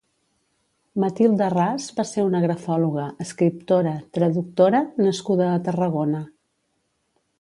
Matilde 1.01 1.49
Ras 1.55 1.85
va 1.99 2.05
ser 2.11 2.23
una 2.29 2.41
grafòloga, 2.45 3.05
escriptora, 3.27 3.93
traductora 4.19 4.81
nascuda 5.07 5.51
a 5.51 5.61
Tarragona. 5.69 6.25